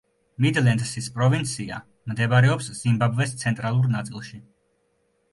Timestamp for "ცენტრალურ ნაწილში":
3.43-4.41